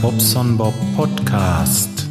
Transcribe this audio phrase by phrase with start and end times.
[0.00, 2.08] Bobson Bob Podcast.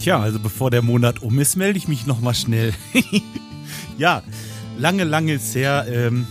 [0.00, 2.72] Tja, also bevor der Monat um ist, melde ich mich nochmal schnell.
[3.98, 4.22] ja,
[4.78, 5.86] lange, lange ist her.
[5.88, 6.26] Ähm,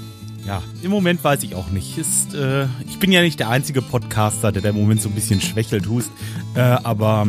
[0.46, 1.98] ja, im Moment weiß ich auch nicht.
[1.98, 5.42] Ist, äh, ich bin ja nicht der einzige Podcaster, der im Moment so ein bisschen
[5.42, 6.11] schwächelt, hust.
[6.56, 7.28] Äh, aber,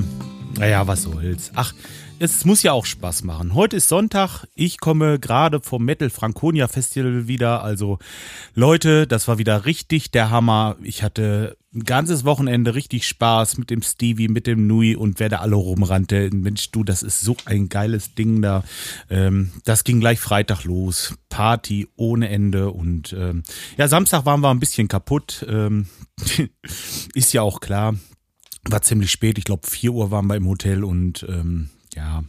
[0.59, 1.50] naja, was soll's.
[1.54, 1.73] Ach,
[2.19, 3.55] es muss ja auch Spaß machen.
[3.55, 4.45] Heute ist Sonntag.
[4.55, 7.62] Ich komme gerade vom Metal Franconia Festival wieder.
[7.62, 7.98] Also
[8.55, 10.77] Leute, das war wieder richtig der Hammer.
[10.83, 15.29] Ich hatte ein ganzes Wochenende richtig Spaß mit dem Stevie, mit dem Nui und wer
[15.29, 16.30] da alle rumrannte.
[16.33, 18.64] Mensch, du, das ist so ein geiles Ding da.
[19.11, 21.14] Ähm, das ging gleich Freitag los.
[21.28, 23.42] Party ohne Ende und ähm,
[23.77, 25.45] ja, Samstag waren wir ein bisschen kaputt.
[25.48, 25.87] Ähm,
[27.14, 27.95] ist ja auch klar.
[28.64, 29.39] War ziemlich spät.
[29.39, 32.23] Ich glaube, 4 Uhr waren wir im Hotel und ähm, ja,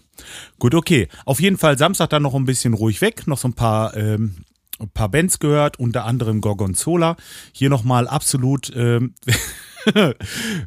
[0.60, 1.08] gut, okay.
[1.26, 4.38] Auf jeden Fall Samstag dann noch ein bisschen ruhig weg, noch so ein paar, ähm,
[4.80, 7.18] ein paar Bands gehört, unter anderem Gorgonzola.
[7.52, 9.14] Hier nochmal absolut, ähm,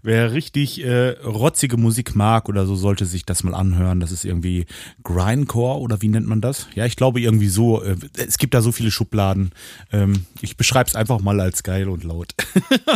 [0.03, 4.01] wer richtig äh, rotzige Musik mag oder so, sollte sich das mal anhören.
[4.01, 4.67] Das ist irgendwie
[5.03, 6.67] Grindcore oder wie nennt man das?
[6.75, 7.83] Ja, ich glaube irgendwie so.
[7.83, 9.53] Äh, es gibt da so viele Schubladen.
[9.93, 12.34] Ähm, ich beschreibe es einfach mal als geil und laut.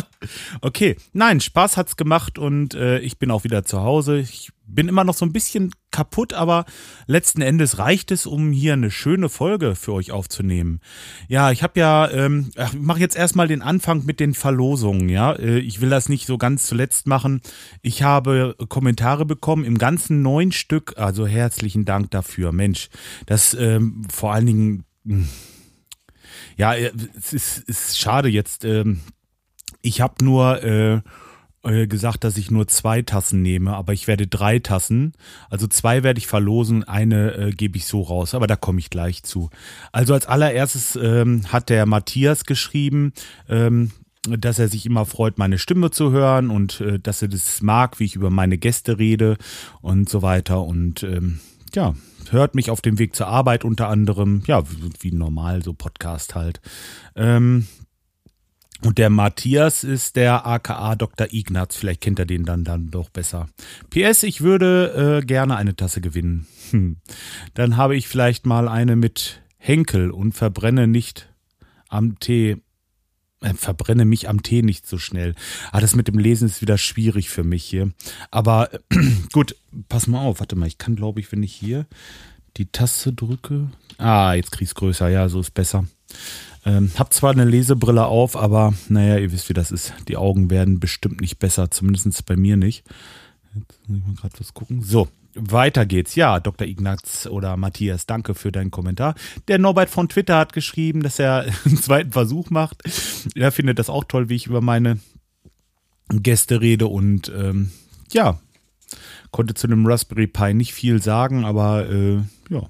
[0.61, 4.19] okay, nein, Spaß hat's gemacht und äh, ich bin auch wieder zu Hause.
[4.19, 6.65] Ich bin immer noch so ein bisschen kaputt, aber
[7.07, 10.81] letzten Endes reicht es, um hier eine schöne Folge für euch aufzunehmen.
[11.29, 15.09] Ja, ich habe ja, ähm, ich mache jetzt erstmal den Anfang mit den Verlosungen.
[15.09, 17.41] Ja, äh, ich will das nicht so ganz zuletzt machen.
[17.83, 20.95] Ich habe Kommentare bekommen im ganzen neun Stück.
[20.97, 22.89] Also herzlichen Dank dafür, Mensch.
[23.27, 24.85] Das ähm, vor allen Dingen.
[25.07, 25.29] Hm,
[26.57, 28.65] ja, äh, es ist, ist schade jetzt.
[28.65, 29.01] Ähm,
[29.83, 31.01] ich habe nur äh,
[31.65, 35.15] äh, gesagt, dass ich nur zwei Tassen nehme, aber ich werde drei Tassen.
[35.51, 38.91] Also zwei werde ich verlosen, eine äh, gebe ich so raus, aber da komme ich
[38.91, 39.51] gleich zu.
[39.93, 43.13] Also als allererstes ähm, hat der Matthias geschrieben,
[43.49, 43.93] ähm,
[44.23, 48.01] dass er sich immer freut, meine Stimme zu hören und äh, dass er das mag,
[48.01, 49.37] wie ich über meine Gäste rede
[49.83, 50.63] und so weiter.
[50.63, 51.41] Und ähm,
[51.75, 51.95] ja,
[52.31, 56.35] hört mich auf dem Weg zur Arbeit unter anderem, ja, wie, wie normal, so Podcast
[56.35, 56.61] halt.
[57.17, 57.67] Ähm,
[58.85, 61.29] und der Matthias ist der aka Dr.
[61.31, 61.77] Ignaz.
[61.77, 63.49] Vielleicht kennt er den dann, dann doch besser.
[63.91, 66.47] PS, ich würde äh, gerne eine Tasse gewinnen.
[66.71, 66.97] Hm.
[67.55, 71.33] Dann habe ich vielleicht mal eine mit Henkel und verbrenne nicht
[71.89, 72.59] am Tee.
[73.41, 75.35] Äh, verbrenne mich am Tee nicht so schnell.
[75.73, 77.91] Ah, das mit dem Lesen ist wieder schwierig für mich hier.
[78.31, 78.69] Aber
[79.33, 79.57] gut,
[79.89, 80.41] pass mal auf.
[80.41, 81.87] Warte mal, ich kann, glaube ich, wenn ich hier
[82.57, 83.71] die Tasse drücke.
[83.99, 85.09] Ah, jetzt krieg's größer.
[85.09, 85.87] Ja, so ist besser.
[86.67, 89.93] Ähm, hab zwar eine Lesebrille auf, aber naja, ihr wisst, wie das ist.
[90.09, 92.85] Die Augen werden bestimmt nicht besser, zumindest bei mir nicht.
[93.55, 94.83] Jetzt muss ich mal gerade was gucken.
[94.83, 96.15] So, weiter geht's.
[96.15, 96.67] Ja, Dr.
[96.67, 99.15] Ignaz oder Matthias, danke für deinen Kommentar.
[99.49, 102.83] Der Norbert von Twitter hat geschrieben, dass er einen zweiten Versuch macht.
[103.35, 104.99] Er findet das auch toll, wie ich über meine
[106.09, 107.73] Gäste rede und ähm,
[108.13, 108.39] ja,
[109.31, 112.69] konnte zu dem Raspberry Pi nicht viel sagen, aber äh, ja.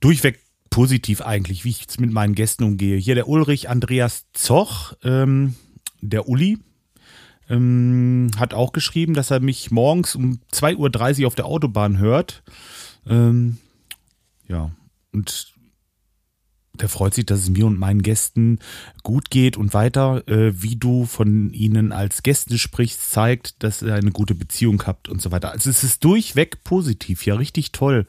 [0.00, 0.40] Durchweg
[0.72, 2.96] positiv eigentlich, wie ich jetzt mit meinen Gästen umgehe.
[2.96, 5.54] Hier der Ulrich Andreas Zoch, ähm,
[6.00, 6.58] der Uli,
[7.48, 12.42] ähm, hat auch geschrieben, dass er mich morgens um 2.30 Uhr auf der Autobahn hört.
[13.06, 13.58] Ähm,
[14.48, 14.70] ja,
[15.12, 15.52] und
[16.72, 18.58] der freut sich, dass es mir und meinen Gästen
[19.02, 23.94] gut geht und weiter, äh, wie du von ihnen als Gästen sprichst, zeigt, dass ihr
[23.94, 25.52] eine gute Beziehung habt und so weiter.
[25.52, 28.06] Also es ist durchweg positiv, ja, richtig toll.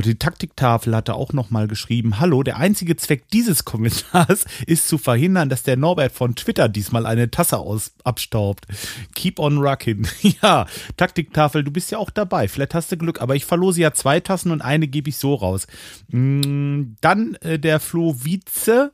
[0.00, 5.50] Die Taktiktafel hatte auch nochmal geschrieben, hallo, der einzige Zweck dieses Kommentars ist zu verhindern,
[5.50, 8.66] dass der Norbert von Twitter diesmal eine Tasse aus abstaubt.
[9.14, 10.08] Keep on rocking.
[10.42, 10.66] ja,
[10.96, 12.48] Taktiktafel, du bist ja auch dabei.
[12.48, 15.34] Vielleicht hast du Glück, aber ich verlose ja zwei Tassen und eine gebe ich so
[15.34, 15.66] raus.
[16.08, 18.92] Mm, dann äh, der Flo Wietze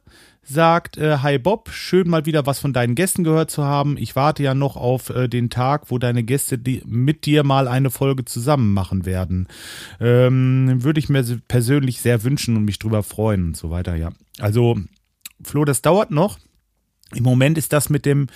[0.48, 3.97] sagt, äh, hi Bob, schön mal wieder was von deinen Gästen gehört zu haben.
[3.98, 7.68] Ich warte ja noch auf äh, den Tag, wo deine Gäste die, mit dir mal
[7.68, 9.48] eine Folge zusammen machen werden.
[10.00, 14.10] Ähm, würde ich mir persönlich sehr wünschen und mich drüber freuen und so weiter, ja.
[14.39, 14.78] Also,
[15.42, 16.39] Flo, das dauert noch.
[17.15, 18.28] Im Moment ist das mit dem,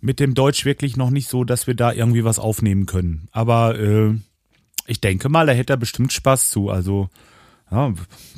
[0.00, 3.28] mit dem Deutsch wirklich noch nicht so, dass wir da irgendwie was aufnehmen können.
[3.32, 4.14] Aber äh,
[4.86, 6.70] ich denke mal, da hätte er bestimmt Spaß zu.
[6.70, 7.08] Also,
[7.70, 7.92] ja,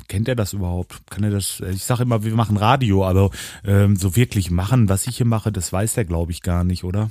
[0.09, 1.01] kennt er das überhaupt?
[1.09, 1.61] Kann er das?
[1.71, 3.29] Ich sage immer, wir machen Radio, aber
[3.63, 6.83] ähm, so wirklich machen, was ich hier mache, das weiß er, glaube ich, gar nicht,
[6.83, 7.09] oder?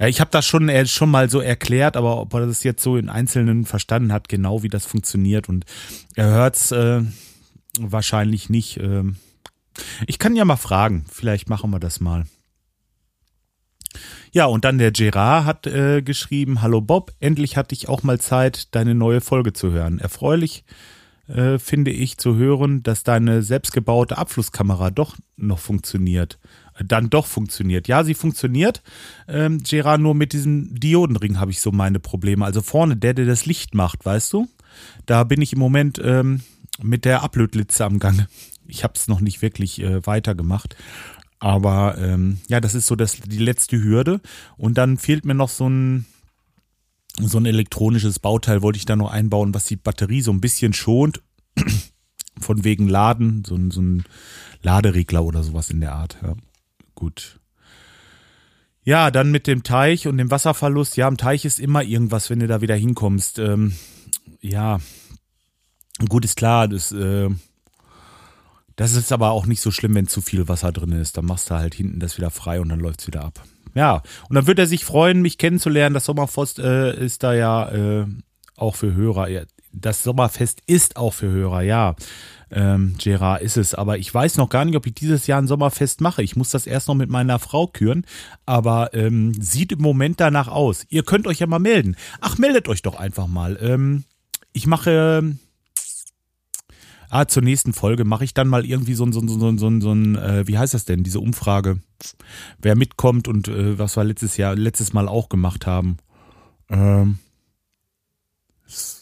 [0.00, 2.96] Ich habe das schon, er schon mal so erklärt, aber ob er das jetzt so
[2.96, 5.64] in Einzelnen verstanden hat, genau wie das funktioniert und
[6.16, 7.02] er hört's äh,
[7.78, 8.78] wahrscheinlich nicht.
[8.78, 9.04] Äh.
[10.08, 12.24] Ich kann ja mal fragen, vielleicht machen wir das mal.
[14.32, 18.20] Ja, und dann der Gerard hat äh, geschrieben, Hallo Bob, endlich hatte ich auch mal
[18.20, 19.98] Zeit, deine neue Folge zu hören.
[19.98, 20.64] Erfreulich
[21.30, 26.38] äh, finde ich, zu hören, dass deine selbstgebaute Abflusskamera doch noch funktioniert.
[26.84, 27.88] dann doch funktioniert.
[27.88, 28.82] Ja, sie funktioniert.
[29.28, 32.44] Ähm, Gerard, nur mit diesem Diodenring habe ich so meine Probleme.
[32.44, 34.48] Also vorne, der, der das Licht macht, weißt du?
[35.06, 36.40] Da bin ich im Moment ähm,
[36.82, 38.28] mit der Ablötlitze am Gange.
[38.66, 40.76] Ich habe es noch nicht wirklich äh, weitergemacht.
[41.38, 44.20] Aber ähm, ja, das ist so das, die letzte Hürde.
[44.56, 46.06] Und dann fehlt mir noch so ein,
[47.18, 50.72] so ein elektronisches Bauteil, wollte ich da noch einbauen, was die Batterie so ein bisschen
[50.72, 51.22] schont.
[52.40, 54.04] Von wegen Laden, so ein, so ein
[54.62, 56.16] Laderegler oder sowas in der Art.
[56.22, 56.34] Ja.
[56.94, 57.40] Gut.
[58.82, 60.96] Ja, dann mit dem Teich und dem Wasserverlust.
[60.96, 63.38] Ja, am Teich ist immer irgendwas, wenn du da wieder hinkommst.
[63.38, 63.74] Ähm,
[64.40, 64.80] ja,
[66.08, 67.28] gut ist klar, das, äh,
[68.80, 71.18] das ist aber auch nicht so schlimm, wenn zu viel Wasser drin ist.
[71.18, 73.42] Dann machst du halt hinten das wieder frei und dann läuft es wieder ab.
[73.74, 75.92] Ja, und dann wird er sich freuen, mich kennenzulernen.
[75.92, 78.06] Das Sommerfest äh, ist da ja äh,
[78.56, 79.28] auch für Hörer.
[79.70, 81.94] Das Sommerfest ist auch für Hörer, ja.
[82.50, 83.74] Ähm, Gerard ist es.
[83.74, 86.22] Aber ich weiß noch gar nicht, ob ich dieses Jahr ein Sommerfest mache.
[86.22, 88.06] Ich muss das erst noch mit meiner Frau küren.
[88.46, 90.86] Aber ähm, sieht im Moment danach aus.
[90.88, 91.96] Ihr könnt euch ja mal melden.
[92.22, 93.58] Ach, meldet euch doch einfach mal.
[93.60, 94.04] Ähm,
[94.54, 95.36] ich mache.
[97.10, 99.58] Ah, zur nächsten Folge mache ich dann mal irgendwie so ein, so ein, so ein,
[99.58, 101.80] so ein, so ein äh, wie heißt das denn, diese Umfrage,
[102.62, 105.96] wer mitkommt und äh, was wir letztes Jahr, letztes Mal auch gemacht haben.
[106.68, 107.18] Ähm,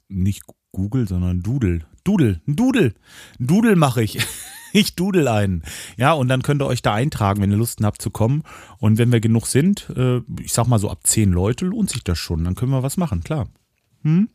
[0.08, 1.80] nicht Google, sondern Doodle.
[2.02, 2.94] Doodle, ein Doodle.
[3.38, 4.18] Ein Doodle mache ich.
[4.74, 5.62] Ich dudel einen.
[5.96, 8.42] Ja, und dann könnt ihr euch da eintragen, wenn ihr Lust habt zu kommen.
[8.76, 12.04] Und wenn wir genug sind, äh, ich sag mal so ab zehn Leute, lohnt sich
[12.04, 12.44] das schon.
[12.44, 13.48] Dann können wir was machen, klar.
[14.02, 14.28] Hm?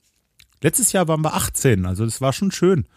[0.62, 2.88] Letztes Jahr waren wir 18, also das war schon schön.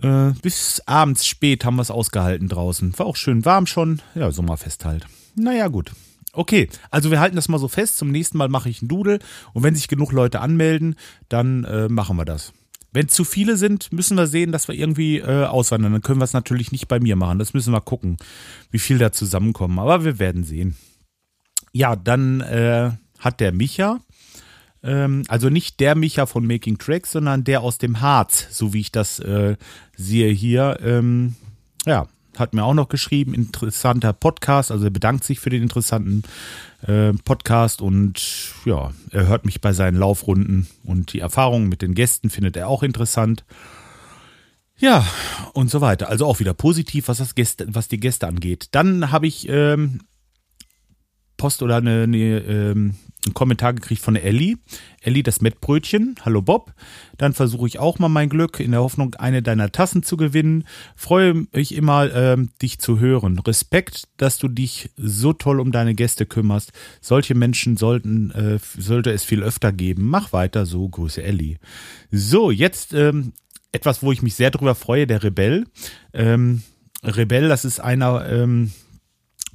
[0.00, 2.98] Äh, bis abends spät haben wir es ausgehalten draußen.
[2.98, 4.00] War auch schön warm schon.
[4.14, 5.06] Ja, Sommerfest halt.
[5.34, 5.92] Naja, gut.
[6.32, 7.98] Okay, also wir halten das mal so fest.
[7.98, 9.18] Zum nächsten Mal mache ich einen Doodle.
[9.52, 10.96] Und wenn sich genug Leute anmelden,
[11.28, 12.52] dann äh, machen wir das.
[12.92, 15.92] Wenn zu viele sind, müssen wir sehen, dass wir irgendwie äh, auswandern.
[15.92, 17.38] Dann können wir es natürlich nicht bei mir machen.
[17.38, 18.16] Das müssen wir gucken,
[18.70, 19.78] wie viel da zusammenkommen.
[19.78, 20.76] Aber wir werden sehen.
[21.72, 24.00] Ja, dann äh, hat der Micha,
[24.82, 28.80] ähm, also nicht der Micha von Making Tracks, sondern der aus dem Harz, so wie
[28.80, 29.56] ich das äh,
[29.96, 30.78] sehe hier.
[30.82, 31.34] Ähm,
[31.86, 36.22] ja, hat mir auch noch geschrieben, interessanter Podcast, also er bedankt sich für den interessanten
[36.86, 41.94] äh, Podcast und ja, er hört mich bei seinen Laufrunden und die Erfahrungen mit den
[41.94, 43.44] Gästen findet er auch interessant.
[44.78, 45.06] Ja,
[45.52, 46.08] und so weiter.
[46.08, 48.68] Also auch wieder positiv, was, das Gäste, was die Gäste angeht.
[48.72, 50.00] Dann habe ich ähm,
[51.42, 52.94] Post oder eine, eine ähm,
[53.24, 54.58] einen Kommentar gekriegt von Ellie.
[55.00, 56.14] Ellie, das Mettbrötchen.
[56.24, 56.72] Hallo Bob.
[57.18, 60.62] Dann versuche ich auch mal mein Glück in der Hoffnung, eine deiner Tassen zu gewinnen.
[60.94, 63.40] Freue mich immer, ähm, dich zu hören.
[63.40, 66.70] Respekt, dass du dich so toll um deine Gäste kümmerst.
[67.00, 70.10] Solche Menschen sollten, äh, sollte es viel öfter geben.
[70.10, 70.88] Mach weiter so.
[70.88, 71.58] Grüße Ellie.
[72.12, 73.32] So, jetzt ähm,
[73.72, 75.66] etwas, wo ich mich sehr drüber freue, der Rebell.
[76.12, 76.62] Ähm,
[77.02, 78.70] Rebell, das ist einer, ähm,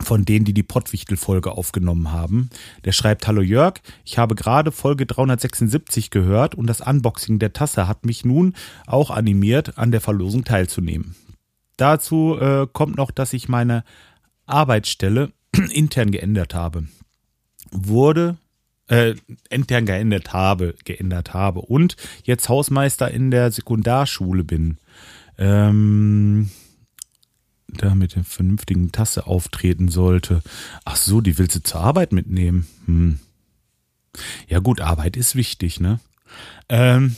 [0.01, 2.49] von denen, die die Pottwichtel-Folge aufgenommen haben.
[2.85, 7.87] Der schreibt, Hallo Jörg, ich habe gerade Folge 376 gehört und das Unboxing der Tasse
[7.87, 8.53] hat mich nun
[8.85, 11.15] auch animiert, an der Verlosung teilzunehmen.
[11.77, 13.83] Dazu äh, kommt noch, dass ich meine
[14.45, 15.31] Arbeitsstelle
[15.71, 16.87] intern geändert habe.
[17.71, 18.37] Wurde
[18.87, 19.15] äh,
[19.49, 24.77] intern geändert habe, geändert habe und jetzt Hausmeister in der Sekundarschule bin.
[25.37, 26.49] Ähm,
[27.67, 30.41] da mit der vernünftigen Tasse auftreten sollte.
[30.85, 32.67] Ach so, die willst du zur Arbeit mitnehmen.
[32.85, 33.19] Hm.
[34.47, 35.99] Ja gut, Arbeit ist wichtig, ne?
[36.69, 37.15] Ähm,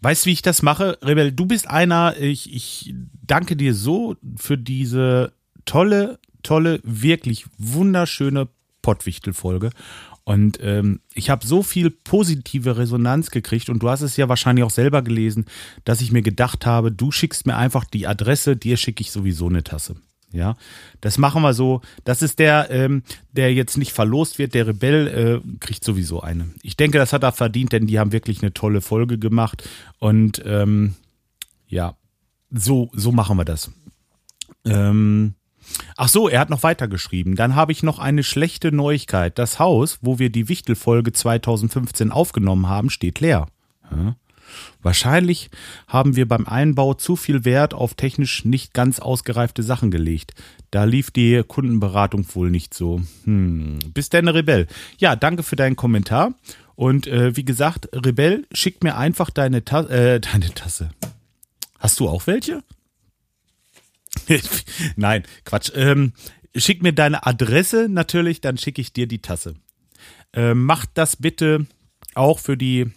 [0.00, 0.98] weißt du, wie ich das mache?
[1.02, 5.32] Rebell, du bist einer, ich, ich danke dir so für diese
[5.64, 8.48] tolle, tolle, wirklich wunderschöne
[8.82, 9.70] Pottwichtel-Folge.
[10.26, 14.64] Und ähm, ich habe so viel positive Resonanz gekriegt und du hast es ja wahrscheinlich
[14.64, 15.44] auch selber gelesen,
[15.84, 19.46] dass ich mir gedacht habe, du schickst mir einfach die Adresse, dir schicke ich sowieso
[19.46, 19.94] eine Tasse.
[20.32, 20.56] Ja,
[21.00, 21.80] das machen wir so.
[22.02, 24.54] Das ist der, ähm, der jetzt nicht verlost wird.
[24.54, 26.50] Der Rebell äh, kriegt sowieso eine.
[26.60, 29.68] Ich denke, das hat er verdient, denn die haben wirklich eine tolle Folge gemacht.
[30.00, 30.96] Und ähm,
[31.68, 31.94] ja,
[32.50, 33.70] so, so machen wir das.
[34.64, 35.34] Ähm,
[35.96, 37.36] Ach so, er hat noch weitergeschrieben.
[37.36, 39.38] Dann habe ich noch eine schlechte Neuigkeit.
[39.38, 43.48] Das Haus, wo wir die Wichtelfolge 2015 aufgenommen haben, steht leer.
[43.90, 44.16] Ja.
[44.82, 45.50] Wahrscheinlich
[45.88, 50.34] haben wir beim Einbau zu viel Wert auf technisch nicht ganz ausgereifte Sachen gelegt.
[50.70, 53.00] Da lief die Kundenberatung wohl nicht so.
[53.24, 53.78] Hm.
[53.92, 54.66] Bis denn, Rebell.
[54.98, 56.34] Ja, danke für deinen Kommentar.
[56.74, 60.90] Und äh, wie gesagt, Rebell, schick mir einfach deine, Ta äh, deine Tasse.
[61.78, 62.62] Hast du auch welche?
[64.96, 65.70] Nein, Quatsch.
[65.74, 66.12] Ähm,
[66.54, 69.54] schick mir deine Adresse natürlich, dann schicke ich dir die Tasse.
[70.32, 71.66] Ähm, macht das bitte
[72.14, 72.90] auch für die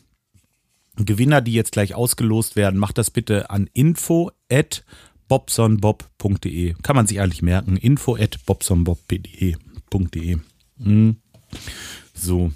[0.96, 2.80] Gewinner, die jetzt gleich ausgelost werden.
[2.80, 4.84] Macht das bitte an info at
[5.28, 6.76] bobsonbob.de.
[6.82, 7.78] Kann man sich eigentlich merken.
[7.78, 10.38] Info at bobsonbob.de.
[10.82, 11.18] Hm.
[12.14, 12.52] So.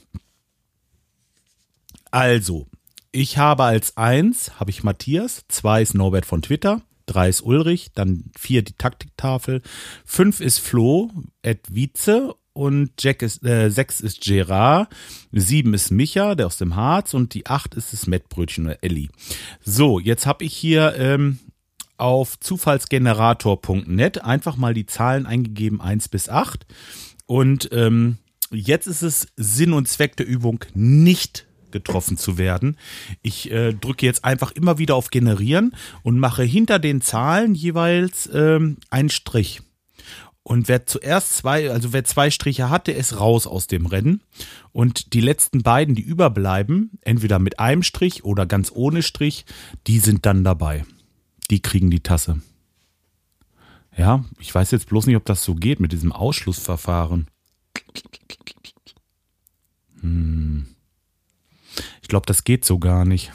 [2.12, 2.68] Also,
[3.12, 7.92] ich habe als eins habe ich Matthias, zwei ist Norbert von Twitter, drei ist Ulrich,
[7.94, 9.62] dann vier die Taktiktafel,
[10.06, 11.12] fünf ist Flo,
[11.46, 14.90] at Vize und Jack ist, äh, sechs ist Gerard,
[15.32, 19.10] sieben ist Micha, der aus dem Harz und die acht ist das Mettbrötchen oder Elli.
[19.64, 21.40] So, jetzt habe ich hier ähm,
[21.98, 26.66] auf zufallsgenerator.net einfach mal die Zahlen eingegeben, eins bis acht.
[27.26, 28.18] Und ähm,
[28.52, 32.78] jetzt ist es Sinn und Zweck der Übung nicht getroffen zu werden.
[33.22, 38.30] Ich äh, drücke jetzt einfach immer wieder auf Generieren und mache hinter den Zahlen jeweils
[38.34, 39.62] ähm, einen Strich.
[40.44, 44.22] Und wer zuerst zwei, also wer zwei Striche hat, der ist raus aus dem Rennen.
[44.74, 49.46] Und die letzten beiden, die überbleiben, entweder mit einem Strich oder ganz ohne Strich,
[49.88, 50.86] die sind dann dabei.
[51.50, 52.42] Die kriegen die Tasse.
[53.96, 57.28] Ja, ich weiß jetzt bloß nicht, ob das so geht mit diesem Ausschlussverfahren.
[60.02, 60.66] Hm.
[62.02, 63.32] Ich glaube, das geht so gar nicht.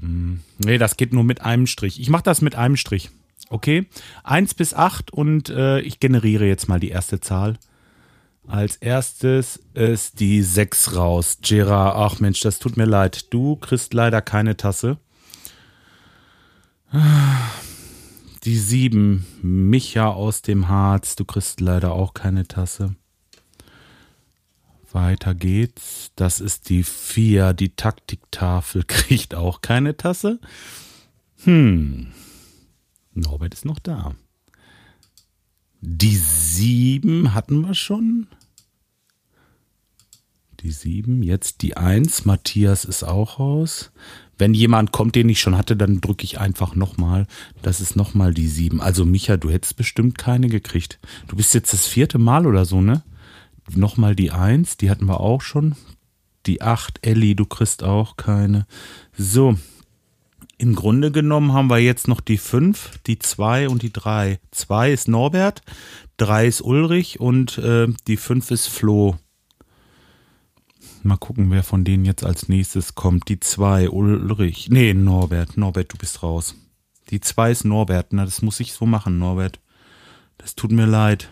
[0.00, 0.40] Hm.
[0.58, 2.00] Nee, das geht nur mit einem Strich.
[2.00, 3.10] Ich mache das mit einem Strich.
[3.48, 3.86] Okay,
[4.24, 7.58] 1 bis 8 und äh, ich generiere jetzt mal die erste Zahl.
[8.46, 11.38] Als erstes ist die 6 raus.
[11.42, 13.32] Gerard, ach Mensch, das tut mir leid.
[13.32, 14.98] Du kriegst leider keine Tasse.
[18.44, 22.94] Die 7, Micha aus dem Harz, du kriegst leider auch keine Tasse.
[24.96, 26.10] Weiter geht's.
[26.16, 30.40] Das ist die 4, die Taktiktafel kriegt auch keine Tasse.
[31.44, 32.08] Hm.
[33.12, 34.14] Norbert ist noch da.
[35.82, 38.26] Die sieben hatten wir schon.
[40.60, 42.24] Die sieben, jetzt die eins.
[42.24, 43.92] Matthias ist auch raus.
[44.38, 47.26] Wenn jemand kommt, den ich schon hatte, dann drücke ich einfach nochmal.
[47.60, 48.80] Das ist nochmal die sieben.
[48.80, 50.98] Also Micha, du hättest bestimmt keine gekriegt.
[51.28, 53.02] Du bist jetzt das vierte Mal oder so, ne?
[53.74, 55.74] Nochmal die eins, die hatten wir auch schon.
[56.46, 58.66] Die acht, Ellie, du kriegst auch keine.
[59.16, 59.56] So,
[60.58, 64.38] im Grunde genommen haben wir jetzt noch die 5, die 2 und die 3.
[64.52, 65.62] 2 ist Norbert,
[66.16, 69.16] 3 ist Ulrich und äh, die 5 ist Flo.
[71.02, 73.28] Mal gucken, wer von denen jetzt als nächstes kommt.
[73.28, 74.68] Die 2, Ulrich.
[74.70, 75.56] Nee, Norbert.
[75.56, 76.54] Norbert, du bist raus.
[77.10, 78.12] Die 2 ist Norbert.
[78.12, 79.60] Na, das muss ich so machen, Norbert.
[80.38, 81.28] Das tut mir leid.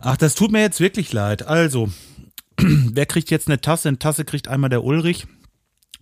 [0.00, 1.46] Ach, das tut mir jetzt wirklich leid.
[1.46, 1.90] Also,
[2.56, 3.88] wer kriegt jetzt eine Tasse?
[3.88, 5.26] Eine Tasse kriegt einmal der Ulrich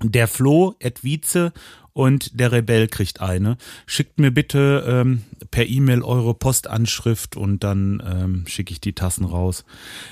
[0.03, 1.53] der Flo, Ed Wietze
[1.93, 3.57] und der Rebell kriegt eine.
[3.87, 9.25] Schickt mir bitte ähm, per E-Mail eure Postanschrift und dann ähm, schicke ich die Tassen
[9.25, 9.65] raus.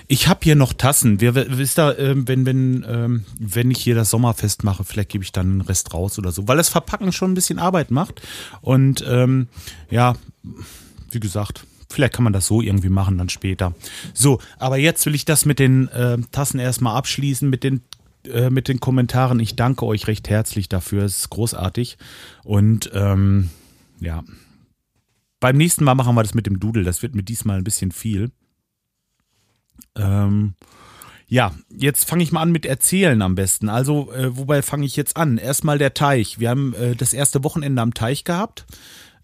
[0.09, 1.21] Ich habe hier noch Tassen.
[1.21, 5.23] Wir, wisst ihr, ähm, wenn, wenn, ähm, wenn ich hier das Sommerfest mache, vielleicht gebe
[5.23, 8.21] ich dann den Rest raus oder so, weil das Verpacken schon ein bisschen Arbeit macht.
[8.63, 9.47] Und ähm,
[9.89, 10.17] ja,
[11.13, 11.65] wie gesagt,
[11.97, 13.73] Vielleicht kann man das so irgendwie machen dann später.
[14.13, 17.81] So, aber jetzt will ich das mit den äh, Tassen erstmal abschließen, mit den
[18.31, 19.41] äh, mit den Kommentaren.
[19.41, 21.05] Ich danke euch recht herzlich dafür.
[21.05, 21.97] Es ist großartig.
[22.45, 23.49] Und ähm,
[23.99, 24.25] ja,
[25.41, 26.85] beim nächsten Mal machen wir das mit dem Doodle.
[26.85, 28.31] Das wird mir diesmal ein bisschen viel.
[29.95, 30.53] Ähm,
[31.29, 33.71] ja, jetzt fange ich mal an mit Erzählen am besten.
[33.71, 35.39] Also, äh, wobei fange ich jetzt an?
[35.39, 36.41] Erstmal der Teich.
[36.41, 38.67] Wir haben äh, das erste Wochenende am Teich gehabt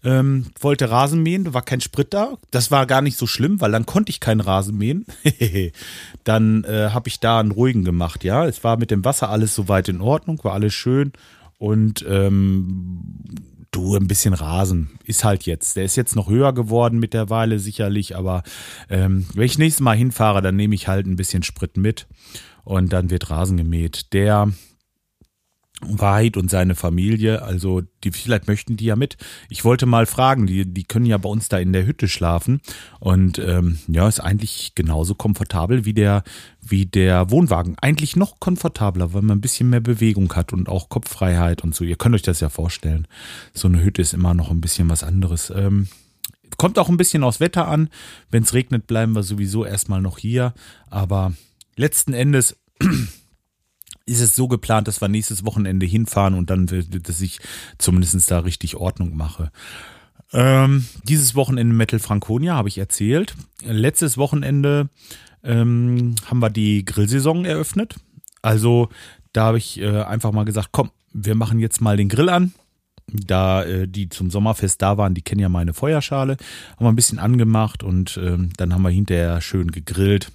[0.03, 2.37] ähm, wollte Rasen mähen, da war kein Sprit da.
[2.51, 5.05] Das war gar nicht so schlimm, weil dann konnte ich keinen Rasen mähen.
[6.23, 8.45] dann äh, habe ich da einen ruhigen gemacht, ja.
[8.45, 11.13] Es war mit dem Wasser alles soweit in Ordnung, war alles schön.
[11.57, 13.23] Und ähm,
[13.71, 15.75] du, ein bisschen Rasen ist halt jetzt.
[15.75, 18.43] Der ist jetzt noch höher geworden mittlerweile sicherlich, aber
[18.89, 22.07] ähm, wenn ich nächstes Mal hinfahre, dann nehme ich halt ein bisschen Sprit mit
[22.63, 24.13] und dann wird Rasen gemäht.
[24.13, 24.51] Der
[25.87, 29.17] Wahrheit und seine Familie, also die vielleicht möchten die ja mit.
[29.49, 32.61] Ich wollte mal fragen, die, die können ja bei uns da in der Hütte schlafen
[32.99, 36.23] und ähm, ja, ist eigentlich genauso komfortabel wie der
[36.61, 37.75] wie der Wohnwagen.
[37.79, 41.83] Eigentlich noch komfortabler, weil man ein bisschen mehr Bewegung hat und auch Kopffreiheit und so.
[41.83, 43.07] Ihr könnt euch das ja vorstellen.
[43.53, 45.51] So eine Hütte ist immer noch ein bisschen was anderes.
[45.55, 45.87] Ähm,
[46.57, 47.89] kommt auch ein bisschen aufs Wetter an.
[48.29, 50.53] Wenn es regnet, bleiben wir sowieso erstmal noch hier.
[50.89, 51.33] Aber
[51.75, 52.57] letzten Endes
[54.05, 57.39] ist es so geplant, dass wir nächstes Wochenende hinfahren und dann, dass ich
[57.77, 59.51] zumindest da richtig Ordnung mache.
[60.33, 63.35] Ähm, dieses Wochenende Metal Franconia habe ich erzählt.
[63.63, 64.89] Letztes Wochenende
[65.43, 67.95] ähm, haben wir die Grillsaison eröffnet.
[68.41, 68.89] Also
[69.31, 72.53] da habe ich äh, einfach mal gesagt, komm, wir machen jetzt mal den Grill an.
[73.07, 76.37] Da äh, die zum Sommerfest da waren, die kennen ja meine Feuerschale,
[76.77, 80.31] haben wir ein bisschen angemacht und ähm, dann haben wir hinterher schön gegrillt.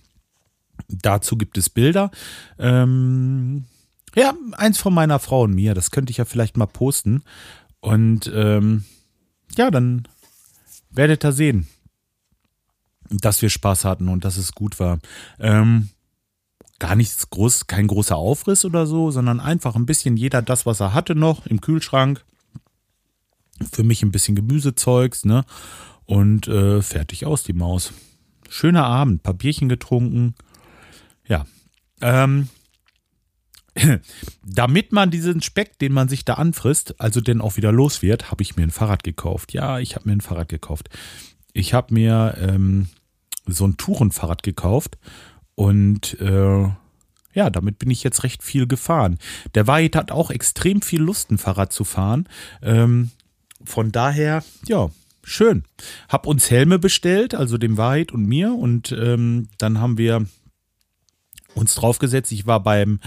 [0.88, 2.10] Dazu gibt es Bilder.
[2.58, 3.64] Ähm,
[4.14, 5.74] Ja, eins von meiner Frau und mir.
[5.74, 7.22] Das könnte ich ja vielleicht mal posten.
[7.80, 8.84] Und ähm,
[9.56, 10.08] ja, dann
[10.90, 11.68] werdet ihr sehen,
[13.10, 14.98] dass wir Spaß hatten und dass es gut war.
[15.38, 15.90] Ähm,
[16.78, 20.80] gar nichts groß, kein großer Aufriss oder so, sondern einfach ein bisschen jeder das, was
[20.80, 22.24] er hatte noch im Kühlschrank.
[23.72, 25.44] Für mich ein bisschen Gemüsezeugs, ne?
[26.04, 27.92] Und äh, fertig aus die Maus.
[28.48, 30.34] Schöner Abend, Papierchen getrunken.
[32.00, 32.48] Ähm,
[34.42, 38.30] damit man diesen Speck, den man sich da anfrisst, also denn auch wieder los wird,
[38.30, 39.52] habe ich mir ein Fahrrad gekauft.
[39.52, 40.88] Ja, ich habe mir ein Fahrrad gekauft.
[41.52, 42.88] Ich habe mir ähm,
[43.46, 44.98] so ein Tourenfahrrad gekauft
[45.54, 46.68] und äh,
[47.34, 49.18] ja, damit bin ich jetzt recht viel gefahren.
[49.54, 52.28] Der Wahid hat auch extrem viel Lust, ein Fahrrad zu fahren.
[52.62, 53.10] Ähm,
[53.64, 54.90] von daher, ja,
[55.22, 55.64] schön.
[56.08, 60.26] Hab uns Helme bestellt, also dem Wahid und mir, und ähm, dann haben wir
[61.54, 62.32] uns draufgesetzt.
[62.32, 63.00] Ich war beim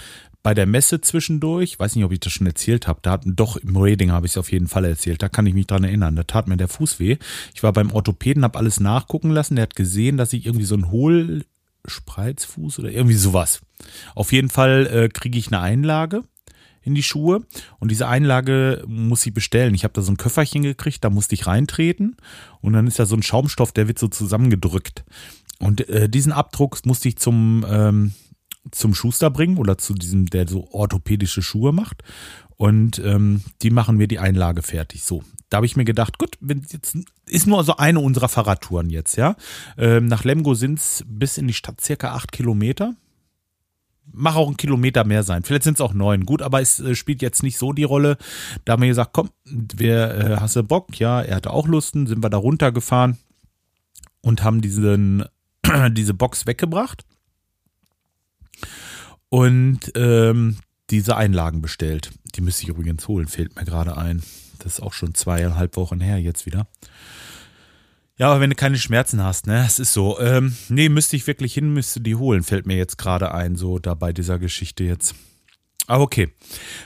[0.43, 3.57] bei der Messe zwischendurch, weiß nicht, ob ich das schon erzählt habe, da hat doch
[3.57, 6.15] im Rating habe ich es auf jeden Fall erzählt, da kann ich mich dran erinnern,
[6.15, 7.17] da tat mir der Fuß weh.
[7.53, 10.75] Ich war beim Orthopäden, habe alles nachgucken lassen, der hat gesehen, dass ich irgendwie so
[10.75, 13.62] ein Hohlspreizfuß oder irgendwie sowas.
[14.15, 16.24] Auf jeden Fall äh, kriege ich eine Einlage
[16.81, 17.45] in die Schuhe
[17.77, 19.75] und diese Einlage muss ich bestellen.
[19.75, 22.17] Ich habe da so ein Köfferchen gekriegt, da musste ich reintreten
[22.62, 25.03] und dann ist da so ein Schaumstoff, der wird so zusammengedrückt.
[25.60, 28.13] Und äh, diesen Abdruck musste ich zum ähm,
[28.69, 32.03] zum Schuster bringen oder zu diesem, der so orthopädische Schuhe macht.
[32.57, 35.03] Und ähm, die machen mir die Einlage fertig.
[35.03, 38.91] So, da habe ich mir gedacht, gut, wenn jetzt ist nur so eine unserer Fahrradtouren
[38.91, 39.35] jetzt, ja.
[39.77, 42.95] Ähm, nach Lemgo sind es bis in die Stadt circa acht Kilometer.
[44.13, 45.41] Mach auch ein Kilometer mehr sein.
[45.41, 46.25] Vielleicht sind es auch neun.
[46.25, 48.17] Gut, aber es äh, spielt jetzt nicht so die Rolle.
[48.63, 50.99] Da haben wir gesagt, komm, wer äh, hast du Bock?
[50.99, 53.17] Ja, er hatte auch Lusten, sind wir da runtergefahren
[54.21, 55.25] und haben diesen,
[55.91, 57.05] diese Box weggebracht
[59.31, 60.57] und ähm,
[60.89, 62.11] diese Einlagen bestellt.
[62.35, 64.22] Die müsste ich übrigens holen, fehlt mir gerade ein.
[64.59, 66.67] Das ist auch schon zweieinhalb Wochen her jetzt wieder.
[68.17, 70.20] Ja, aber wenn du keine Schmerzen hast, ne, es ist so.
[70.20, 73.79] Ähm, nee, müsste ich wirklich hin, müsste die holen, fällt mir jetzt gerade ein, so
[73.79, 75.15] da bei dieser Geschichte jetzt.
[75.87, 76.29] Aber okay,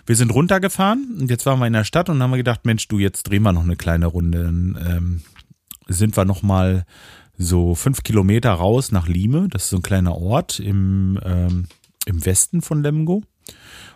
[0.05, 2.87] wir sind runtergefahren und jetzt waren wir in der Stadt und haben wir gedacht, Mensch,
[2.87, 4.43] du, jetzt drehen wir noch eine kleine Runde.
[4.43, 5.21] Dann ähm,
[5.87, 6.85] sind wir noch mal
[7.37, 9.47] so fünf Kilometer raus nach Lime.
[9.49, 11.67] Das ist so ein kleiner Ort im ähm,
[12.05, 13.23] im Westen von Lemgo.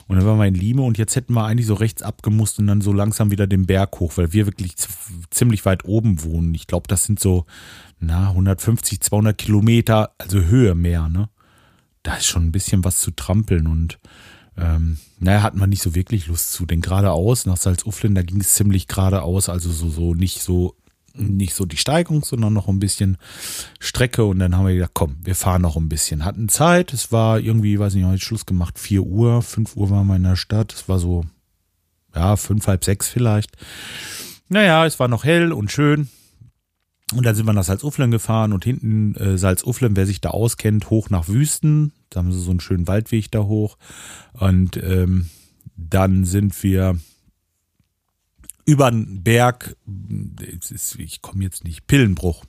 [0.08, 2.66] Und dann waren wir in Lime und jetzt hätten wir eigentlich so rechts abgemusst und
[2.66, 4.74] dann so langsam wieder den Berg hoch, weil wir wirklich
[5.30, 6.56] ziemlich weit oben wohnen.
[6.56, 7.46] Ich glaube, das sind so,
[8.00, 11.30] na, 150, 200 Kilometer, also Höhe mehr, ne?
[12.02, 14.00] Da ist schon ein bisschen was zu trampeln und,
[14.58, 16.66] ähm, naja, hatten wir nicht so wirklich Lust zu.
[16.66, 20.76] Denn geradeaus nach Salzuflen, da ging es ziemlich geradeaus, also so, so nicht so
[21.16, 23.18] nicht so die Steigung, sondern noch ein bisschen
[23.80, 24.26] Strecke.
[24.26, 26.26] Und dann haben wir gesagt, komm, wir fahren noch ein bisschen.
[26.26, 26.94] Hatten Zeit.
[26.94, 30.24] Es war irgendwie, weiß nicht, heute Schluss gemacht, 4 Uhr, 5 Uhr waren wir in
[30.24, 30.74] der Stadt.
[30.74, 31.26] Es war so,
[32.16, 33.56] ja, fünf, halb sechs vielleicht.
[34.48, 36.10] Naja, es war noch hell und schön.
[37.14, 40.90] Und dann sind wir nach Salzuflen gefahren und hinten äh, Salzuflen, wer sich da auskennt,
[40.90, 41.92] hoch nach Wüsten.
[42.10, 43.78] Da haben sie so einen schönen Waldweg da hoch.
[44.34, 45.30] Und ähm,
[45.76, 47.00] dann sind wir
[48.70, 49.76] über den Berg,
[51.00, 52.46] ich komme jetzt nicht, Pillenbruch.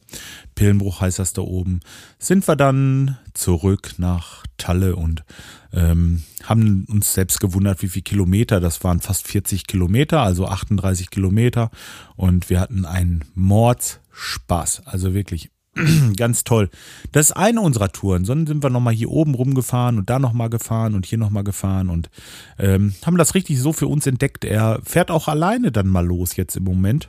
[0.54, 1.80] Pillenbruch heißt das da oben.
[2.18, 5.24] Sind wir dann zurück nach Talle und
[5.72, 8.60] ähm, haben uns selbst gewundert, wie viele Kilometer.
[8.60, 11.70] Das waren fast 40 Kilometer, also 38 Kilometer.
[12.16, 14.86] Und wir hatten einen Mordspaß.
[14.86, 15.50] Also wirklich
[16.16, 16.68] ganz toll.
[17.12, 18.24] Das ist eine unserer Touren.
[18.24, 21.88] Sonst sind wir nochmal hier oben rumgefahren und da nochmal gefahren und hier nochmal gefahren
[21.88, 22.10] und
[22.58, 24.44] ähm, haben das richtig so für uns entdeckt.
[24.44, 27.08] Er fährt auch alleine dann mal los jetzt im Moment.